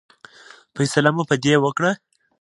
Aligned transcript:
فیصله 0.75 1.09
مو 1.15 1.23
په 1.29 1.35
دې 1.43 1.55
وکړه. 1.63 1.91